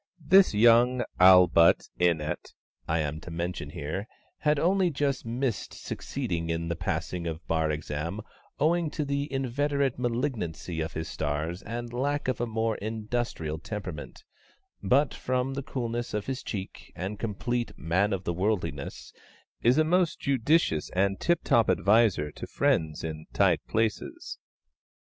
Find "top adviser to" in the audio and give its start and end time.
21.43-22.47